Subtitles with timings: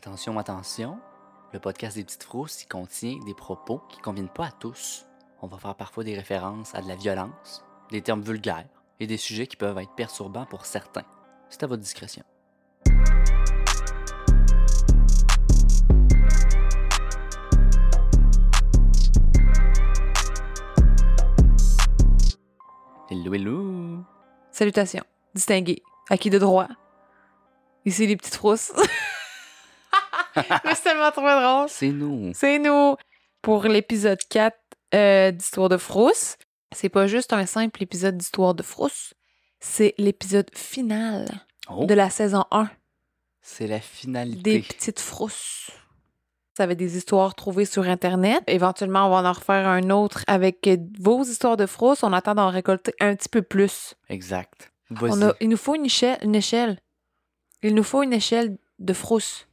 [0.00, 1.00] Attention, attention,
[1.52, 5.06] le podcast des petites frousses, il contient des propos qui conviennent pas à tous.
[5.42, 8.68] On va faire parfois des références à de la violence, des termes vulgaires
[9.00, 11.02] et des sujets qui peuvent être perturbants pour certains.
[11.50, 12.22] C'est à votre discrétion.
[23.10, 24.04] Hello, hello!
[24.52, 25.04] Salutations,
[25.34, 26.68] distingués, acquis de droit.
[27.84, 28.72] Ici les petites frousses.
[30.74, 31.68] C'est tellement trop drôle.
[31.68, 32.32] C'est nous!
[32.34, 32.96] C'est nous
[33.42, 34.56] pour l'épisode 4
[34.94, 36.36] euh, d'Histoire de Frousse.
[36.74, 39.14] C'est pas juste un simple épisode d'Histoire de Frousse,
[39.60, 41.26] c'est l'épisode final
[41.70, 42.68] Oh, de la saison 1
[43.40, 44.42] c'est la finalité.
[44.42, 45.70] des petites frousses.
[46.56, 48.42] Ça avait des histoires trouvées sur Internet.
[48.46, 50.68] Éventuellement, on va en refaire un autre avec
[51.00, 52.02] vos histoires de frousse.
[52.02, 53.94] On attend d'en récolter un petit peu plus.
[54.10, 54.70] Exact.
[55.00, 56.78] On a- il nous faut une échelle, une échelle.
[57.62, 59.47] Il nous faut une échelle de frousse.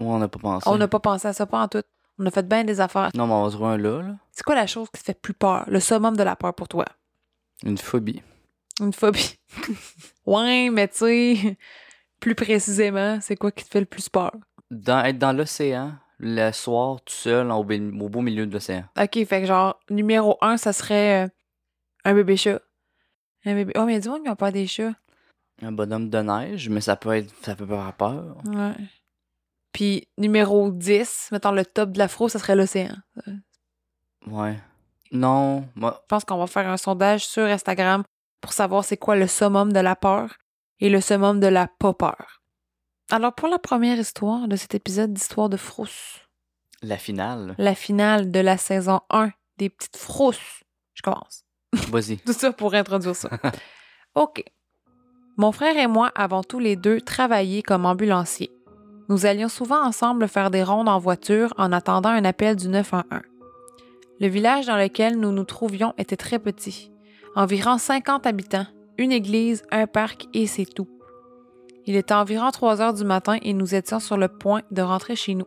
[0.00, 0.68] Ouais, on n'a pas pensé.
[0.68, 1.82] On n'a pas pensé à ça, pas en tout.
[2.18, 3.10] On a fait bien des affaires.
[3.14, 4.16] Non, mais on va trouver un là, là.
[4.32, 5.64] C'est quoi la chose qui te fait plus peur?
[5.68, 6.84] Le summum de la peur pour toi?
[7.64, 8.22] Une phobie.
[8.80, 9.38] Une phobie.
[10.26, 11.58] ouais, mais tu sais,
[12.20, 14.32] plus précisément, c'est quoi qui te fait le plus peur?
[14.70, 18.84] Dans, être dans l'océan, le soir, tout seul, au, be- au beau milieu de l'océan.
[19.00, 21.28] OK, fait que genre, numéro un, ça serait euh,
[22.04, 22.60] un bébé chat.
[23.44, 23.72] Un bébé...
[23.76, 24.92] Oh, mais il y a du monde qui ont peur des chats.
[25.62, 27.32] Un bonhomme de neige, mais ça peut être.
[27.42, 28.36] Ça peut avoir peur.
[28.44, 28.74] Ouais.
[29.76, 32.96] Puis numéro 10, mettons le top de l'afro, ça serait l'océan.
[34.26, 34.58] Ouais.
[35.12, 36.00] Non, moi.
[36.04, 38.02] Je pense qu'on va faire un sondage sur Instagram
[38.40, 40.38] pour savoir c'est quoi le summum de la peur
[40.80, 42.40] et le summum de la pas peur.
[43.10, 46.20] Alors, pour la première histoire de cet épisode d'Histoire de Frousse,
[46.80, 47.54] La finale.
[47.58, 51.44] la finale de la saison 1 des petites frousses, je commence.
[51.90, 52.16] Vas-y.
[52.16, 53.28] Tout ça pour introduire ça.
[54.14, 54.42] OK.
[55.36, 58.55] Mon frère et moi avons tous les deux travaillé comme ambulanciers.
[59.08, 63.20] Nous allions souvent ensemble faire des rondes en voiture en attendant un appel du 911.
[64.18, 66.90] Le village dans lequel nous nous trouvions était très petit.
[67.36, 68.66] Environ 50 habitants,
[68.98, 70.88] une église, un parc et c'est tout.
[71.84, 75.14] Il était environ 3 heures du matin et nous étions sur le point de rentrer
[75.14, 75.46] chez nous.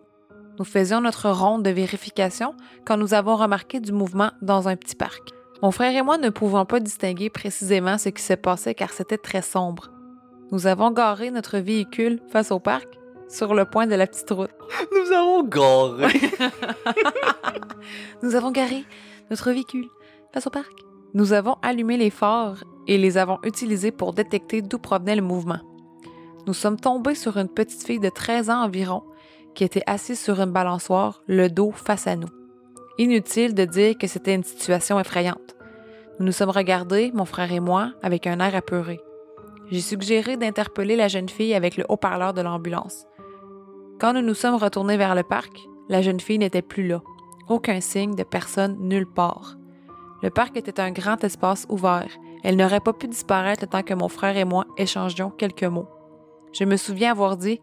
[0.57, 2.53] Nous faisions notre ronde de vérification
[2.85, 5.31] quand nous avons remarqué du mouvement dans un petit parc.
[5.61, 9.17] Mon frère et moi ne pouvions pas distinguer précisément ce qui se passait car c'était
[9.17, 9.89] très sombre.
[10.51, 12.98] Nous avons garé notre véhicule face au parc,
[13.29, 14.49] sur le point de la petite route.
[14.91, 16.07] Nous avons garé.
[18.23, 18.83] Nous avons garé
[19.29, 19.87] notre véhicule
[20.33, 20.73] face au parc.
[21.13, 25.59] Nous avons allumé les phares et les avons utilisés pour détecter d'où provenait le mouvement.
[26.47, 29.03] Nous sommes tombés sur une petite fille de 13 ans environ
[29.55, 32.29] qui était assise sur une balançoire, le dos face à nous.
[32.97, 35.55] Inutile de dire que c'était une situation effrayante.
[36.19, 38.99] Nous nous sommes regardés, mon frère et moi, avec un air apeuré.
[39.71, 43.05] J'ai suggéré d'interpeller la jeune fille avec le haut-parleur de l'ambulance.
[43.99, 47.01] Quand nous nous sommes retournés vers le parc, la jeune fille n'était plus là.
[47.49, 49.57] Aucun signe de personne nulle part.
[50.21, 52.09] Le parc était un grand espace ouvert.
[52.43, 55.89] Elle n'aurait pas pu disparaître le temps que mon frère et moi échangions quelques mots.
[56.53, 57.59] Je me souviens avoir dit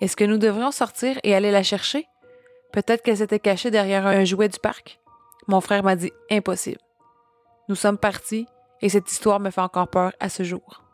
[0.00, 2.06] Est-ce que nous devrions sortir et aller la chercher?
[2.72, 5.00] Peut-être qu'elle s'était cachée derrière un jouet du parc.
[5.48, 6.80] Mon frère m'a dit Impossible.
[7.68, 8.46] Nous sommes partis
[8.82, 10.84] et cette histoire me fait encore peur à ce jour.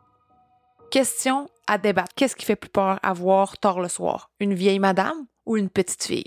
[0.91, 2.13] Question à débattre.
[2.17, 4.31] Qu'est-ce qui fait plus peur à voir tard le soir?
[4.41, 6.25] Une vieille madame ou une petite fille?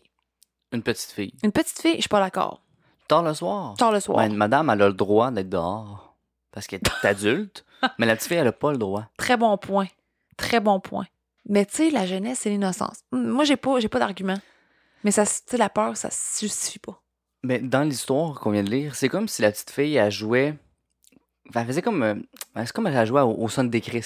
[0.71, 1.33] Une petite fille.
[1.43, 2.63] Une petite fille, je suis pas d'accord.
[3.07, 3.75] Tard le soir?
[3.77, 4.19] Tard le soir.
[4.19, 6.15] Ouais, une madame, elle a le droit d'être dehors.
[6.51, 7.65] Parce qu'elle est adulte.
[7.97, 9.07] mais la petite fille, elle a pas le droit.
[9.17, 9.87] Très bon point.
[10.37, 11.05] Très bon point.
[11.49, 12.99] Mais tu sais, la jeunesse et l'innocence.
[13.11, 14.37] Hum, Moi, j'ai pas, j'ai pas d'argument.
[15.03, 17.01] Mais ça, tu sais, la peur, ça se justifie pas.
[17.43, 20.55] Mais dans l'histoire qu'on vient de lire, c'est comme si la petite fille, elle jouait.
[21.49, 22.03] Enfin, elle faisait comme.
[22.03, 22.15] euh,
[22.57, 24.05] C'est comme elle jouait au, au son des Chris.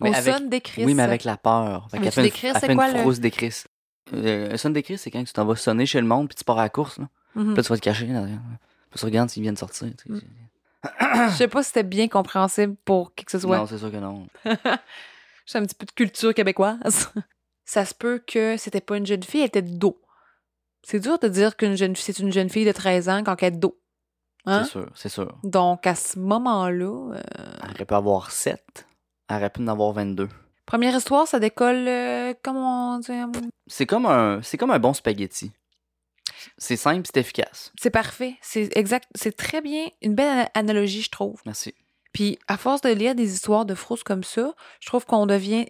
[0.00, 0.86] Mais Au avec- son des crises.
[0.86, 1.88] Oui, mais avec la peur.
[1.90, 3.64] Fait Veux-tu qu'elle fait une, elle fait quoi, une le- frousse des Chris.
[4.14, 6.36] Euh, un son des Chris, c'est quand tu t'en vas sonner chez le monde puis
[6.36, 6.98] tu pars à la course.
[6.98, 7.08] Là.
[7.34, 7.46] Mhm.
[7.48, 8.06] Puis là, tu vas te cacher.
[8.06, 8.22] Là,
[8.90, 9.88] puis tu regardes s'ils viennent sortir.
[9.96, 10.22] tu sais.
[11.30, 13.58] Je sais pas si c'était bien compréhensible pour qui que ce soit.
[13.58, 14.26] Non, c'est sûr que non.
[15.46, 17.10] J'ai un petit peu de culture québécoise.
[17.64, 20.00] ça se peut que c'était pas une jeune fille, elle était de dos.
[20.82, 23.48] C'est dur de dire qu'une jeune c'est une jeune fille de 13 ans quand elle
[23.48, 23.78] est de dos.
[24.46, 24.64] Hein?
[24.64, 25.38] C'est sûr, c'est sûr.
[25.42, 27.20] Donc, à ce moment-là, euh,
[27.64, 28.86] Elle aurait pu avoir 7.
[29.28, 30.28] Elle aurait pu en avoir 22.
[30.66, 33.26] première histoire, ça décolle, euh, comment on dit, euh,
[33.66, 35.52] C'est comme un, c'est comme un bon spaghetti.
[36.56, 37.72] C'est simple, c'est efficace.
[37.80, 38.36] C'est parfait.
[38.42, 39.08] C'est exact.
[39.14, 39.86] C'est très bien.
[40.02, 41.40] Une belle ana- analogie, je trouve.
[41.46, 41.74] Merci.
[42.12, 45.66] Puis, à force de lire des histoires de frousses comme ça, je trouve qu'on devient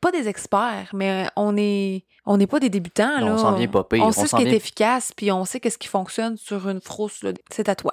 [0.00, 3.18] pas des experts, mais on est on n'est pas des débutants.
[3.20, 3.34] Non, là.
[3.34, 4.02] on s'en vient pas pire.
[4.04, 6.80] On On sait ce qui est efficace, puis on sait qu'est-ce qui fonctionne sur une
[6.80, 7.22] frousse.
[7.22, 7.32] là.
[7.50, 7.92] C'est à toi.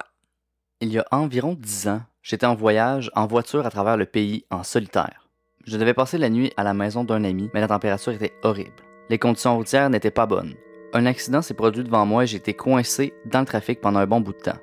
[0.80, 4.44] Il y a environ 10 ans, j'étais en voyage en voiture à travers le pays
[4.50, 5.28] en solitaire.
[5.66, 8.82] Je devais passer la nuit à la maison d'un ami, mais la température était horrible.
[9.08, 10.54] Les conditions routières n'étaient pas bonnes.
[10.92, 14.06] Un accident s'est produit devant moi et j'ai été coincé dans le trafic pendant un
[14.06, 14.58] bon bout de temps.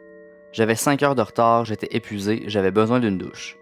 [0.52, 3.58] J'avais 5 heures de retard, j'étais épuisé, j'avais besoin d'une douche.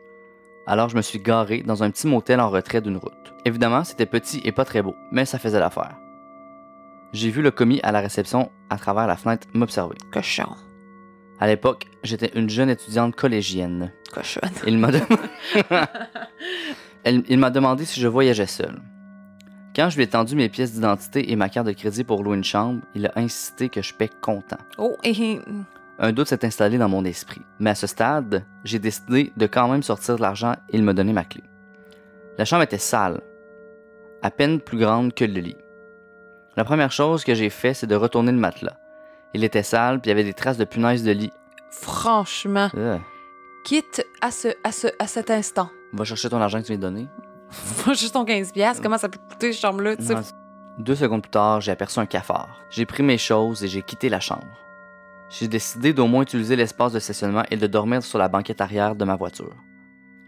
[0.68, 3.34] Alors je me suis garé dans un petit motel en retrait d'une route.
[3.46, 5.98] Évidemment, c'était petit et pas très beau, mais ça faisait l'affaire.
[7.14, 9.98] J'ai vu le commis à la réception à travers la fenêtre m'observer.
[10.12, 10.56] Cochon.
[11.40, 13.92] À l'époque, j'étais une jeune étudiante collégienne.
[14.14, 14.52] Cochonne.
[14.66, 14.92] Il m'a
[17.50, 18.82] demandé si je voyageais seul.
[19.76, 22.38] Quand je lui ai tendu mes pièces d'identité et ma carte de crédit pour louer
[22.38, 24.58] une chambre, il a insisté que je paie comptant.
[24.78, 25.42] Oh, et.
[26.00, 29.70] Un doute s'est installé dans mon esprit, mais à ce stade, j'ai décidé de quand
[29.70, 31.42] même sortir de l'argent et il m'a donné ma clé.
[32.38, 33.22] La chambre était sale,
[34.22, 35.58] à peine plus grande que le lit.
[36.58, 38.78] La première chose que j'ai fait, c'est de retourner le matelas.
[39.36, 41.32] Il était sale, puis il y avait des traces de punaise de lit.
[41.72, 42.98] Franchement, Euh,
[43.66, 45.70] quitte à, ce, à, ce, à cet instant.
[45.94, 47.08] va chercher ton argent que tu viens de donner.
[47.50, 50.16] Faut juste ton 15$, piastres, comment ça peut coûter, cette chambre-là, tu sais?
[50.16, 50.22] Ouais.
[50.80, 52.62] Deux secondes plus tard, j'ai aperçu un cafard.
[52.70, 54.48] J'ai pris mes choses et j'ai quitté la chambre.
[55.30, 58.96] J'ai décidé d'au moins utiliser l'espace de stationnement et de dormir sur la banquette arrière
[58.96, 59.54] de ma voiture.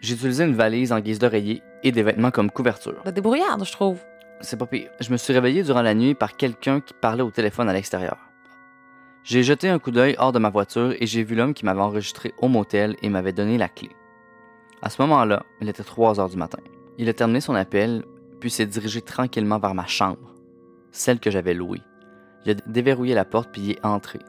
[0.02, 3.02] J'ai utilisé une valise en guise d'oreiller et des vêtements comme couverture.
[3.06, 4.00] La débrouillarde, je trouve.
[4.42, 4.90] C'est pas pire.
[5.00, 8.18] Je me suis réveillé durant la nuit par quelqu'un qui parlait au téléphone à l'extérieur.
[9.28, 11.82] J'ai jeté un coup d'œil hors de ma voiture et j'ai vu l'homme qui m'avait
[11.82, 13.90] enregistré au motel et m'avait donné la clé.
[14.82, 16.60] À ce moment-là, il était 3 heures du matin.
[16.98, 18.06] Il a terminé son appel,
[18.40, 20.34] puis s'est dirigé tranquillement vers ma chambre,
[20.94, 21.82] celle que j'avais louée.
[22.46, 24.20] Il a déverrouillé la porte puis y est entré.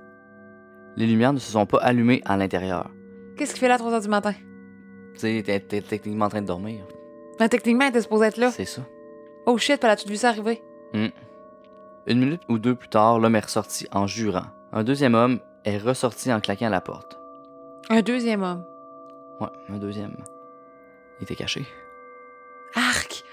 [0.97, 2.91] Les lumières ne se sont pas allumées à l'intérieur.
[3.37, 4.35] Qu'est-ce qu'il fait là à 3h du matin?
[5.15, 6.81] Tu sais, t'es techniquement en train de dormir.
[7.39, 8.51] Ben, techniquement, il était supposé être là.
[8.51, 8.83] C'est ça.
[9.47, 10.61] Oh shit, puis as-tu vu ça arriver?
[10.93, 11.11] Hmm.
[12.09, 14.47] Une minute ou deux plus tard, l'homme est ressorti en jurant.
[14.73, 17.19] Un deuxième homme est ressorti en claquant la porte.
[17.91, 18.65] Un deuxième homme.
[19.41, 20.17] Ouais, un deuxième.
[21.19, 21.65] Il était caché.
[22.75, 23.25] Arc!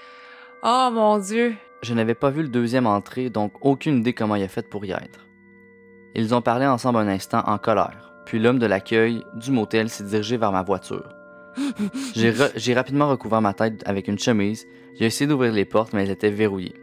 [0.62, 1.54] Oh mon dieu!
[1.82, 4.84] Je n'avais pas vu le deuxième entrer, donc aucune idée comment il a fait pour
[4.84, 5.26] y être.
[6.14, 10.04] Ils ont parlé ensemble un instant en colère, puis l'homme de l'accueil du motel s'est
[10.04, 11.06] dirigé vers ma voiture.
[12.14, 14.66] J'ai re- rapidement recouvert ma tête avec une chemise,
[14.98, 16.74] j'ai essayé d'ouvrir les portes, mais elles étaient verrouillées.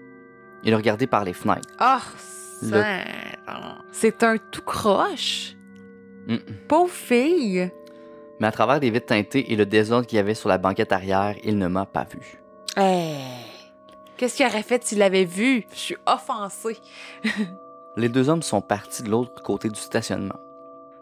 [0.63, 1.67] Il a regardé par les fenêtres.
[1.79, 2.01] Ah!
[2.71, 5.55] Le- C'est un tout croche!
[6.27, 6.37] Mm.
[6.67, 7.71] Pauvre fille!
[8.39, 10.91] Mais à travers les vitres teintées et le désordre qu'il y avait sur la banquette
[10.91, 12.41] arrière, il ne m'a pas vu.
[12.75, 13.15] Hey!
[14.17, 15.65] Qu'est-ce qu'il aurait fait s'il l'avait vu?
[15.73, 16.77] Je suis offensée.
[17.97, 20.39] Les deux hommes sont partis de l'autre côté du stationnement.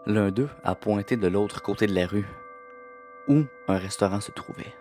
[0.06, 2.26] L'un d'eux a pointé de l'autre côté de la rue,
[3.28, 4.74] où un restaurant se trouvait.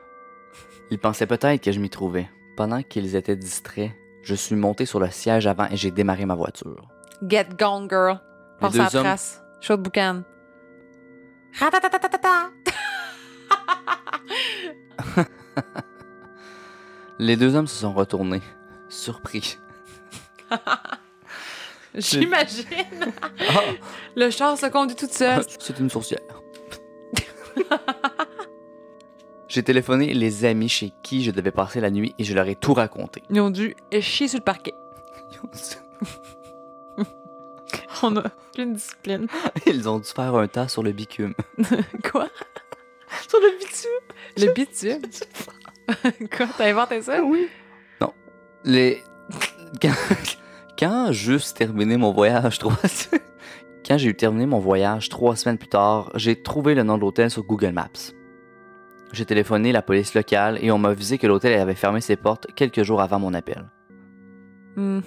[0.89, 2.27] Ils pensaient peut-être que je m'y trouvais.
[2.57, 3.91] Pendant qu'ils étaient distraits,
[4.23, 6.88] je suis monté sur le siège avant et j'ai démarré ma voiture.
[7.27, 8.19] Get gone, girl.
[8.59, 9.41] Passe à la hommes- trace.
[9.59, 10.23] Chaud de boucan.
[17.19, 18.41] Les deux hommes se sont retournés,
[18.89, 19.59] surpris.
[21.95, 22.65] J'imagine.
[23.50, 23.59] Ah,
[24.15, 25.44] Le char se conduit toute seule.
[25.59, 26.21] c'est une sourcière.
[29.51, 32.56] J'ai téléphoné les amis chez qui je devais passer la nuit et je leur ai
[32.56, 33.21] tout raconté.
[33.30, 34.74] Ils ont dû chier sur le parquet.
[38.01, 39.27] On a pleine discipline.
[39.65, 41.33] Ils ont dû faire un tas sur le bitume.
[42.09, 42.30] Quoi?
[43.27, 43.89] Sur le bitume?
[44.38, 45.01] Le bitume?
[46.33, 46.48] Quoi?
[46.57, 47.21] T'as inventé ça?
[47.21, 47.50] oui.
[48.00, 48.13] Non.
[48.63, 49.03] Les.
[49.81, 49.91] Quand,
[50.79, 52.77] quand juste terminé mon voyage trois
[53.86, 57.01] Quand j'ai eu terminé mon voyage trois semaines plus tard, j'ai trouvé le nom de
[57.01, 58.13] l'hôtel sur Google Maps.
[59.13, 62.48] J'ai téléphoné la police locale et on m'a avisé que l'hôtel avait fermé ses portes
[62.56, 63.70] quelques jours avant mon appel.
[64.77, 65.03] Mhm.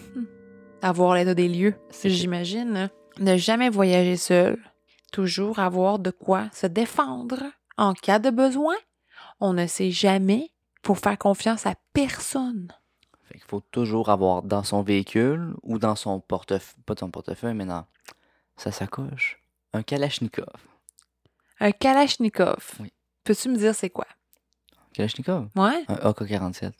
[0.82, 2.90] Avoir l'état des lieux, j'imagine.
[3.18, 4.58] Ne jamais voyager seul.
[5.10, 7.44] Toujours avoir de quoi se défendre
[7.78, 8.74] en cas de besoin.
[9.40, 10.50] On ne sait jamais.
[10.84, 12.68] Faut faire confiance à personne.
[13.24, 17.54] Fait qu'il faut toujours avoir dans son véhicule ou dans son portefeuille, pas son portefeuille,
[17.54, 17.86] mais dans
[18.56, 19.40] sa sacoche,
[19.72, 20.44] un Kalachnikov.
[21.58, 22.72] Un Kalachnikov.
[22.80, 22.92] Oui.
[23.24, 24.06] Peux-tu me dire c'est quoi?
[24.94, 25.48] Kalachnikov?
[25.56, 25.84] Ouais?
[25.88, 26.72] Un AK-47.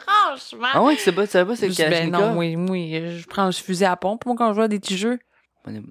[0.05, 0.67] Franchement.
[0.73, 2.21] Ah ouais, c'est pas, c'est pas, c'est le ben Kalachnikov?
[2.21, 3.19] non, oui, oui.
[3.19, 5.19] Je prends le fusil à pompe, moi, quand je à des petits jeux.
[5.67, 5.71] Je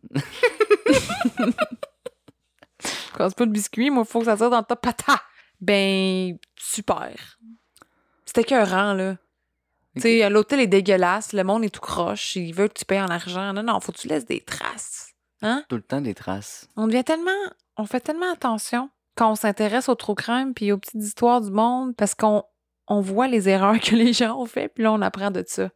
[3.16, 5.20] casse pas le biscuit, moi, faut que ça tire dans le top pata.
[5.60, 7.38] Ben, super.
[8.24, 9.16] C'était écœurant, là.
[9.96, 13.00] Tu sais, l'hôtel est dégueulasse, le monde est tout croche, il veut que tu payes
[13.00, 13.52] en argent.
[13.52, 15.09] Non, non, faut que tu laisses des traces.
[15.42, 15.64] Hein?
[15.68, 16.68] Tout le temps des traces.
[16.76, 17.30] On devient tellement.
[17.76, 21.50] On fait tellement attention quand on s'intéresse aux true crime puis aux petites histoires du
[21.50, 22.42] monde parce qu'on
[22.88, 25.70] on voit les erreurs que les gens ont fait puis là, on apprend de ça.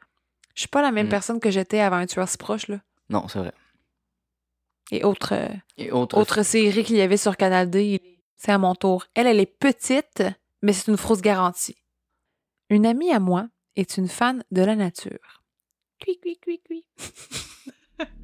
[0.55, 1.11] Je suis pas la même Mm.
[1.11, 2.81] personne que j'étais avant un tueur si proche, là.
[3.11, 3.53] Non, c'est vrai.
[4.91, 8.01] Et autre, euh, Et autre, autre série qu'il y avait sur Canal D,
[8.37, 9.07] c'est à mon tour.
[9.15, 10.23] Elle, elle est petite,
[10.63, 11.77] mais c'est une frousse garantie.
[12.69, 15.43] Une amie à moi est une fan de la nature.
[16.01, 16.85] Cui, cui, cui, cui.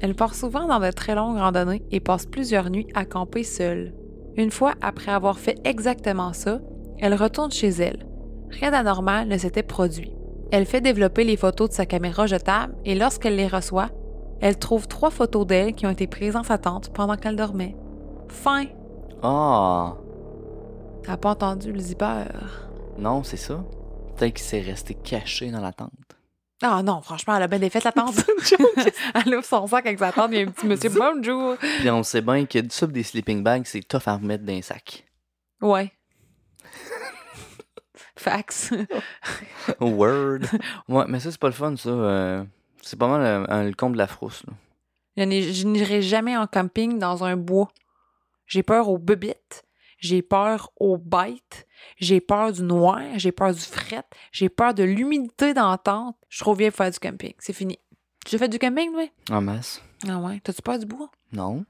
[0.00, 3.94] Elle part souvent dans de très longues randonnées et passe plusieurs nuits à camper seule.
[4.36, 6.60] Une fois après avoir fait exactement ça,
[6.98, 8.06] elle retourne chez elle.
[8.50, 10.12] Rien d'anormal ne s'était produit.
[10.52, 13.88] Elle fait développer les photos de sa caméra jetable et lorsqu'elle les reçoit,
[14.40, 17.74] elle trouve trois photos d'elle qui ont été prises dans sa tente pendant qu'elle dormait.
[18.28, 18.64] Fin.
[19.22, 19.96] Ah,
[21.02, 22.24] T'as pas entendu le zipper?
[22.98, 23.64] non, c'est ça.
[24.16, 25.90] Peut-être qu'il s'est resté caché dans la tente.
[26.62, 28.14] Ah non, franchement, elle a bien défait la tente.
[29.26, 31.56] elle ouvre son sac avec sa tente, il y a un petit monsieur bonjour.
[31.58, 34.54] Puis on sait bien que du sub des sleeping bags, c'est tough à remettre dans
[34.54, 35.04] un sac.
[35.60, 35.92] Ouais.
[38.16, 38.72] Fax.
[39.80, 40.40] Word.
[40.88, 41.90] ouais, mais ça, c'est pas le fun, ça.
[41.90, 42.44] euh,
[42.82, 44.42] c'est pas mal euh, un- le comble de la frousse.
[44.46, 44.52] Là.
[45.18, 47.68] Je n'irai jamais en camping dans un bois.
[48.46, 49.64] J'ai peur aux bebites,
[49.98, 51.65] j'ai peur aux bêtes,
[51.98, 56.16] j'ai peur du noir, j'ai peur du fret, j'ai peur de l'humidité dans la tente.
[56.28, 57.34] Je vieille pour faire du camping.
[57.38, 57.78] C'est fini.
[58.24, 59.10] Tu fait du camping, oui?
[59.30, 59.80] En masse.
[60.08, 60.40] Ah ouais.
[60.42, 61.10] T'as-tu peur du bois?
[61.32, 61.64] Non.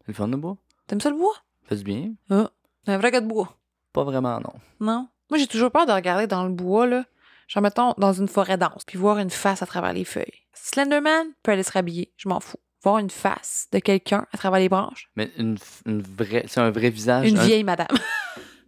[0.00, 0.56] C'est le fun de bois.
[0.86, 1.34] T'aimes ça le bois?
[1.64, 2.12] Fait du bien.
[2.30, 3.56] Un vrai gars de bois.
[3.92, 4.52] Pas vraiment, non.
[4.80, 5.08] Non?
[5.30, 7.04] Moi, j'ai toujours peur de regarder dans le bois, là.
[7.48, 10.24] Genre, mettons, dans une forêt dense, puis voir une face à travers les feuilles.
[10.54, 12.58] Slenderman peut aller se rhabiller, je m'en fous.
[12.82, 15.10] Voir une face de quelqu'un à travers les branches.
[15.16, 16.44] Mais une, une vraie.
[16.48, 17.28] C'est un vrai visage.
[17.28, 17.88] Une un- vieille madame.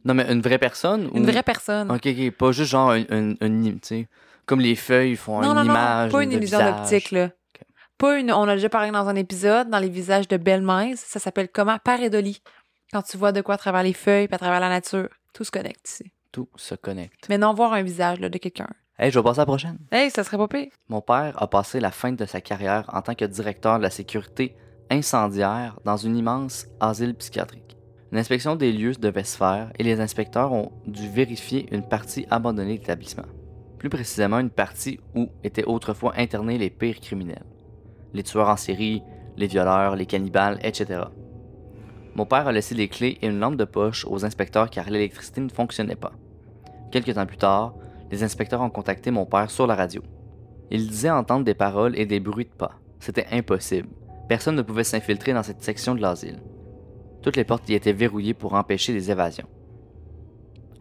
[0.05, 1.91] Non, mais une vraie personne une ou- vraie personne.
[1.91, 2.31] Ok, ok.
[2.33, 4.09] Pas juste genre un, un, un- tu sais.
[4.47, 6.13] Comme les feuilles font non, une non, non, image.
[6.13, 7.31] pas une illusion d'optique, là.
[7.99, 8.33] Pas une.
[8.33, 10.99] On a déjà parlé dans un épisode, dans les visages de Belle Maise.
[10.99, 11.79] Ça s'appelle comment?
[11.79, 12.43] Pareidolie.
[12.93, 15.09] Quand tu vois de quoi à travers les feuilles, puis à travers la nature.
[15.33, 16.13] Tout se connecte ici.
[16.33, 17.27] Tout se connecte.
[17.29, 18.69] Mais non voir un visage, là, de quelqu'un.
[18.99, 19.79] Hey, je vais passer à la prochaine.
[19.91, 20.69] Hey, ça serait pas pire.
[20.89, 23.91] Mon père a passé la fin de sa carrière en tant que directeur de la
[23.91, 24.55] sécurité
[24.91, 27.77] incendiaire dans une immense asile psychiatrique.
[28.13, 32.27] Une inspection des lieux devait se faire et les inspecteurs ont dû vérifier une partie
[32.31, 33.25] abandonnée de l'établissement.
[33.79, 37.47] Plus précisément une partie où étaient autrefois internés les pires criminels.
[38.13, 39.03] Les tueurs en série,
[39.39, 41.05] les violeurs, les cannibales, etc.
[42.15, 45.41] Mon père a laissé les clés et une lampe de poche aux inspecteurs car l'électricité
[45.41, 46.13] ne fonctionnait pas.
[46.91, 47.75] Quelques temps plus tard,
[48.11, 50.03] les inspecteurs ont contacté mon père sur la radio.
[50.71, 52.73] Il disait entendre des paroles et des bruits de pas.
[53.01, 53.89] C'était impossible.
[54.29, 56.43] Personne ne pouvait s'infiltrer dans cette section de l'asile.
[57.23, 59.49] Toutes les portes y étaient verrouillées pour empêcher les évasions.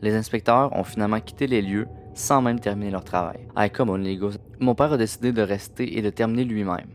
[0.02, 3.48] Les inspecteurs ont finalement quitté les lieux sans même terminer leur travail.
[3.74, 4.30] Come on, les gars.
[4.60, 6.90] Mon père a décidé de rester et de terminer lui-même.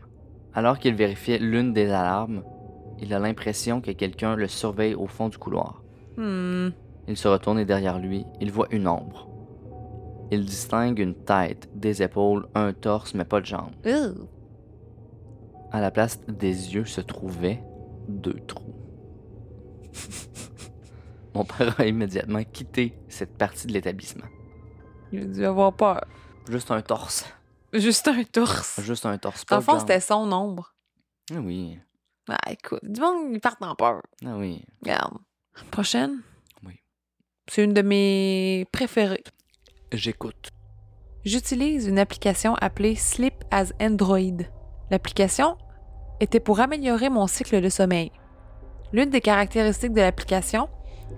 [0.53, 2.43] Alors qu'il vérifiait l'une des alarmes,
[2.99, 5.81] il a l'impression que quelqu'un le surveille au fond du couloir.
[6.17, 6.69] Hmm.
[7.07, 9.29] Il se retourne et derrière lui, il voit une ombre.
[10.29, 13.71] Il distingue une tête, des épaules, un torse, mais pas de jambes.
[15.71, 17.63] À la place des yeux se trouvaient
[18.09, 18.66] deux trous.
[21.33, 24.25] Mon père a immédiatement quitté cette partie de l'établissement.
[25.11, 26.03] Il a dû avoir peur.
[26.49, 27.25] Juste un torse.
[27.73, 28.79] Juste un torse.
[28.81, 29.45] Juste un torse.
[29.45, 30.73] Dans le fond, c'était son ombre.
[31.31, 31.79] Ah oui.
[32.29, 34.01] Ah, écoute, du monde, ils partent en peur.
[34.25, 34.63] Ah oui.
[34.81, 35.17] Regarde.
[35.71, 36.21] Prochaine?
[36.65, 36.79] Oui.
[37.47, 39.23] C'est une de mes préférées.
[39.91, 40.49] J'écoute.
[41.23, 44.43] J'utilise une application appelée Sleep as Android.
[44.91, 45.57] L'application
[46.19, 48.11] était pour améliorer mon cycle de sommeil.
[48.93, 50.69] L'une des caractéristiques de l'application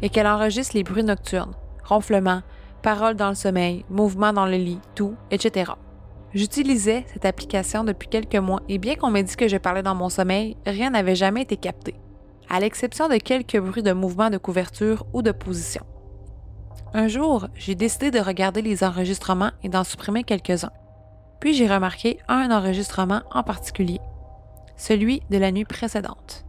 [0.02, 2.42] est qu'elle enregistre les bruits nocturnes, ronflements,
[2.82, 5.74] paroles dans le sommeil, mouvements dans le lit, tout, etc.
[6.34, 9.96] J'utilisais cette application depuis quelques mois et bien qu'on m'ait dit que je parlais dans
[9.96, 11.96] mon sommeil, rien n'avait jamais été capté,
[12.50, 15.84] à l'exception de quelques bruits de mouvements de couverture ou de position.
[16.94, 20.72] Un jour, j'ai décidé de regarder les enregistrements et d'en supprimer quelques-uns.
[21.40, 24.00] Puis j'ai remarqué un enregistrement en particulier,
[24.76, 26.46] celui de la nuit précédente.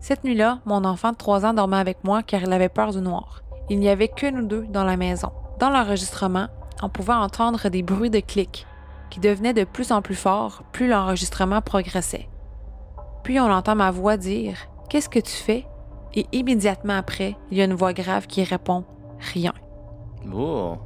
[0.00, 3.00] Cette nuit-là, mon enfant de 3 ans dormait avec moi car il avait peur du
[3.00, 3.42] noir.
[3.68, 5.30] Il n'y avait que nous deux dans la maison.
[5.58, 6.48] Dans l'enregistrement,
[6.82, 8.66] on pouvait entendre des bruits de clics
[9.10, 12.28] qui devenaient de plus en plus forts plus l'enregistrement progressait.
[13.24, 14.56] Puis on entend ma voix dire
[14.88, 15.66] Qu'est-ce que tu fais
[16.14, 18.84] Et immédiatement après, il y a une voix grave qui répond
[19.32, 19.52] Rien.
[20.32, 20.76] Oh.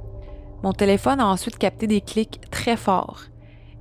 [0.63, 3.25] Mon téléphone a ensuite capté des clics très forts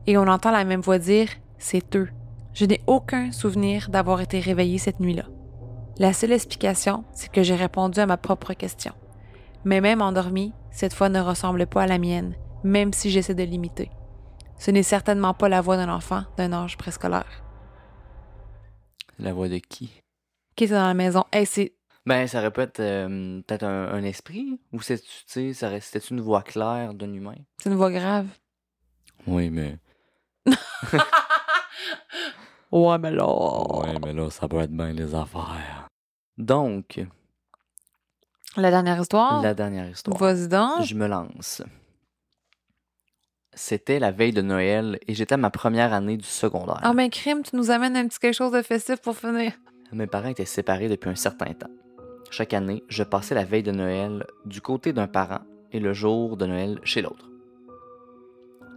[0.07, 2.09] et on entend la même voix dire C'est eux.
[2.53, 5.25] Je n'ai aucun souvenir d'avoir été réveillée cette nuit-là.
[5.97, 8.93] La seule explication, c'est que j'ai répondu à ma propre question.
[9.63, 13.43] Mais même endormie, cette fois ne ressemble pas à la mienne, même si j'essaie de
[13.43, 13.89] l'imiter.
[14.57, 17.43] Ce n'est certainement pas la voix d'un enfant d'un âge préscolaire.
[19.19, 19.91] La voix de qui?
[20.55, 21.23] Qui était dans la maison?
[21.31, 21.73] Hey, c'est.
[22.05, 25.99] Ben, ça être euh, peut-être un, un esprit, ou c'est, tu sais, ça aurait- c'était
[26.07, 27.35] une voix claire d'un humain?
[27.61, 28.27] c'est une voix grave.
[29.27, 29.77] Oui, mais.
[32.71, 33.25] Ouais, mais là.
[33.27, 35.87] Ouais, mais là, ça peut être bien les affaires.
[36.37, 37.01] Donc,
[38.55, 39.41] La dernière histoire?
[39.41, 40.17] la dernière histoire.
[40.17, 40.83] Vas-y donc.
[40.83, 41.61] Je me lance.
[43.53, 46.79] C'était la veille de Noël et j'étais à ma première année du secondaire.
[46.81, 49.51] Ah, ben, crime, tu nous amènes un petit quelque chose de festif pour finir.
[49.91, 51.69] Mes parents étaient séparés depuis un certain temps.
[52.29, 55.41] Chaque année, je passais la veille de Noël du côté d'un parent
[55.73, 57.27] et le jour de Noël chez l'autre.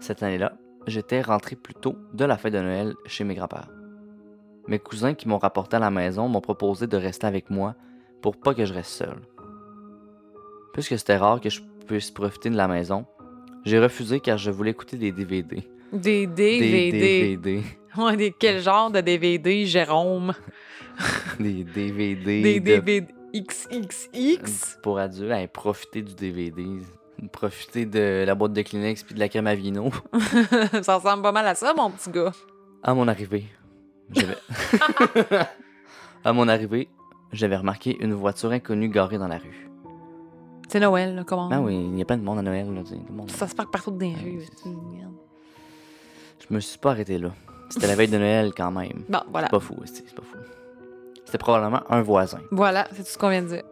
[0.01, 0.55] Cette année-là,
[0.87, 3.69] j'étais rentré plus tôt de la fête de Noël chez mes grands-parents.
[4.69, 7.75] Mes cousins qui m'ont rapporté à la maison m'ont proposé de rester avec moi
[8.23, 9.17] pour pas que je reste seul.
[10.73, 13.05] Puisque c'était rare que je puisse profiter de la maison,
[13.65, 15.63] j'ai refusé car je voulais écouter des DVD.
[15.93, 17.37] Des Des DVD.
[17.37, 17.63] DVD.
[17.97, 20.33] Ouais, des, quel genre de DVD, Jérôme?
[21.39, 22.43] Des DVD.
[22.43, 24.79] Des de- DVD XXX?
[24.83, 26.65] Pour adultes, hein, profiter du DVD.
[27.33, 29.91] Profiter de la boîte de Kleenex puis de la crème à vino.
[30.83, 32.33] ça ressemble pas mal à ça, mon petit gars.
[32.83, 33.47] À mon arrivée,
[34.11, 34.37] j'avais.
[36.25, 36.89] à mon arrivée,
[37.33, 39.71] j'avais remarqué une voiture inconnue garée dans la rue.
[40.69, 41.49] C'est Noël, là, comment?
[41.53, 42.73] Ah oui, il y a plein de monde à Noël.
[42.73, 43.31] Là, tu sais, tout le monde.
[43.31, 44.43] Ça se parque partout dans les rues.
[44.65, 47.31] Je me suis pas arrêté là.
[47.71, 49.05] C'était la veille de Noël quand même.
[49.09, 49.47] Bon, voilà.
[49.47, 50.37] C'est pas fou, c'est pas fou.
[51.25, 52.41] C'était probablement un voisin.
[52.51, 53.63] Voilà, c'est tout ce qu'on vient de dire.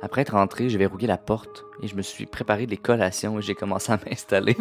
[0.00, 3.42] Après être rentré, j'ai verrouillé la porte et je me suis préparé des collations et
[3.42, 4.56] j'ai commencé à m'installer.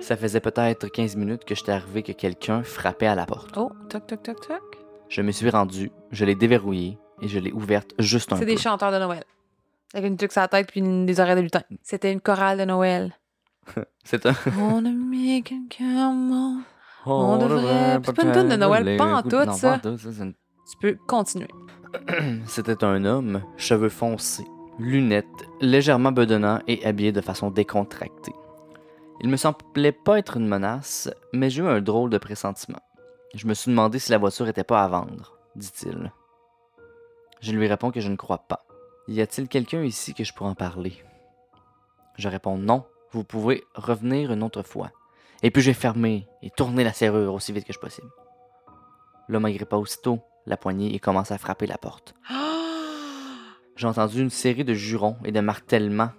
[0.00, 3.50] Ça faisait peut-être 15 minutes que j'étais arrivé que quelqu'un frappait à la porte.
[3.56, 4.62] oh, toc, toc, toc, toc.
[5.08, 8.50] Je me suis rendu, je l'ai déverrouillée et je l'ai ouverte juste un C'est peu.
[8.52, 9.24] des chanteurs de Noël.
[9.94, 11.62] Avec une tuque sur la tête puis une- des oreilles de lutin.
[11.82, 13.14] C'était une chorale de Noël.
[14.04, 14.34] C'est un.
[14.60, 16.60] On a mis quelqu'un mon-
[17.06, 19.80] On devrait- c'est pas une toune de Noël, pas en tout, ça.
[20.68, 21.48] Tu peux continuer.
[22.46, 24.46] C'était un homme, cheveux foncés,
[24.78, 25.24] lunettes,
[25.62, 28.34] légèrement bedonnant et habillé de façon décontractée.
[29.22, 32.82] Il me semblait pas être une menace, mais j'ai eu un drôle de pressentiment.
[33.34, 36.12] Je me suis demandé si la voiture était pas à vendre, dit-il.
[37.40, 38.66] Je lui réponds que je ne crois pas.
[39.06, 41.02] Y a-t-il quelqu'un ici que je pourrais en parler?
[42.16, 44.90] Je réponds non, vous pouvez revenir une autre fois.
[45.42, 48.10] Et puis j'ai fermé et tourné la serrure aussi vite que je possible.
[49.28, 52.14] L'homme agrippa aussitôt la poignée et commença à frapper la porte.
[53.76, 56.10] J'ai entendu une série de jurons et de martèlements.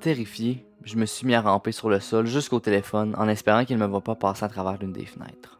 [0.00, 3.78] Terrifié, je me suis mis à ramper sur le sol jusqu'au téléphone en espérant qu'il
[3.78, 5.58] ne me voit pas passer à travers l'une des fenêtres.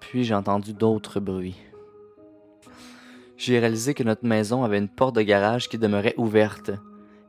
[0.00, 1.56] Puis j'ai entendu d'autres bruits.
[3.36, 6.70] J'ai réalisé que notre maison avait une porte de garage qui demeurait ouverte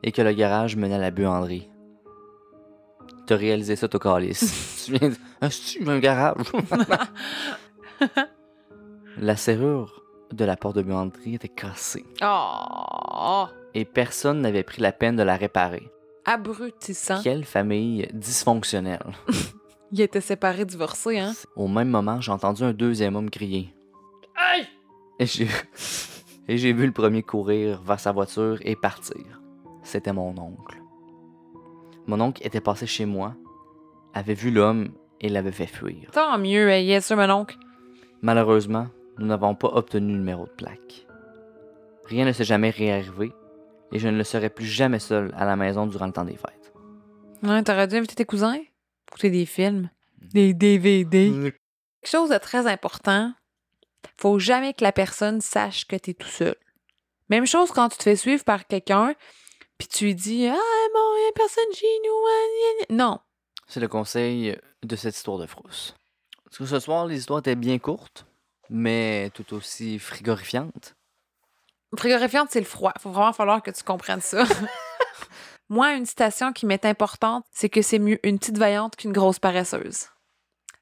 [0.02, 1.68] et que le garage menait à la buanderie.
[3.26, 4.84] T'as réalisé ça, toi, calice.
[4.86, 5.90] tu viens de...
[5.90, 6.36] Un garage?
[9.20, 10.02] la serrure
[10.32, 13.46] de la porte de buanderie était cassée Oh!
[13.74, 15.90] et personne n'avait pris la peine de la réparer.
[16.24, 17.20] Abrutissant.
[17.22, 19.04] Quelle famille dysfonctionnelle.
[19.92, 21.32] Il était séparé, divorcé, hein?
[21.56, 23.74] Au même moment, j'ai entendu un deuxième homme crier.
[24.36, 24.66] Aïe!
[25.18, 25.48] Et j'ai...
[26.48, 29.40] et j'ai vu le premier courir vers sa voiture et partir.
[29.82, 30.78] C'était mon oncle.
[32.06, 33.34] Mon oncle était passé chez moi,
[34.14, 36.10] avait vu l'homme et l'avait fait fuir.
[36.12, 37.56] Tant mieux, hey, yes, sûr, mon oncle.
[38.22, 41.06] Malheureusement, nous n'avons pas obtenu le numéro de plaque.
[42.04, 43.32] Rien ne s'est jamais réarrivé
[43.92, 46.36] et je ne le serai plus jamais seul à la maison durant le temps des
[46.36, 46.72] fêtes.
[47.42, 48.58] Ouais, t'aurais dû inviter tes cousins?
[49.08, 49.90] Écouter des films.
[50.32, 51.30] Des DVD.
[51.32, 53.32] Quelque chose de très important,
[54.16, 56.56] faut jamais que la personne sache que t'es tout seul.
[57.28, 59.14] Même chose quand tu te fais suivre par quelqu'un,
[59.78, 62.10] puis tu lui dis Ah, bon, y a personne chez nous.
[62.10, 62.84] hein.
[62.90, 63.18] Non.
[63.66, 65.94] C'est le conseil de cette histoire de frousse.
[66.44, 68.26] Parce que ce soir, les histoires étaient bien courtes,
[68.70, 70.94] mais tout aussi frigorifiantes.
[71.96, 72.92] Frigorifiante, c'est le froid.
[73.00, 74.44] Faut vraiment falloir que tu comprennes ça.
[75.70, 79.38] Moi, une citation qui m'est importante, c'est que c'est mieux une petite vaillante qu'une grosse
[79.38, 80.06] paresseuse.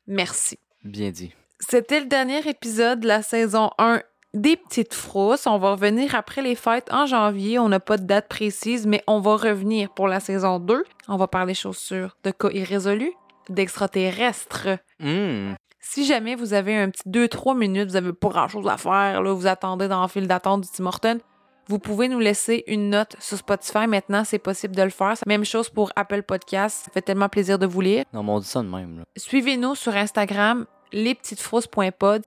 [0.06, 0.58] Merci.
[0.84, 1.32] Bien dit.
[1.58, 4.02] C'était le dernier épisode de la saison 1
[4.34, 5.46] des Petites Frousses.
[5.46, 7.58] On va revenir après les fêtes en janvier.
[7.58, 10.84] On n'a pas de date précise, mais on va revenir pour la saison 2.
[11.08, 13.12] On va parler chaussures de cas irrésolus,
[13.48, 14.78] d'extraterrestres.
[15.00, 15.56] Hum,
[15.88, 19.32] Si jamais vous avez un petit 2-3 minutes, vous n'avez pas grand-chose à faire, là,
[19.32, 21.20] vous attendez dans le fil d'attente du Tim Hortons,
[21.68, 23.86] vous pouvez nous laisser une note sur Spotify.
[23.86, 25.14] Maintenant, c'est possible de le faire.
[25.26, 26.84] Même chose pour Apple Podcasts.
[26.86, 28.04] Ça fait tellement plaisir de vous lire.
[28.12, 29.04] non, mais on dit ça de même.
[29.16, 32.22] Suivez-nous sur Instagram, lespetitesfrousses.pod.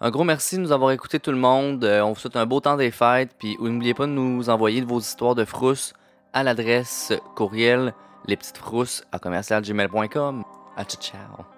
[0.00, 1.84] Un gros merci de nous avoir écoutés tout le monde.
[1.84, 3.30] Euh, on vous souhaite un beau temps des fêtes.
[3.38, 5.92] Puis n'oubliez pas de nous envoyer vos histoires de frousse
[6.32, 7.94] à l'adresse courriel
[8.26, 10.42] lespetitesfrousses à commercialgmail.com.
[10.76, 11.57] À ciao, ciao.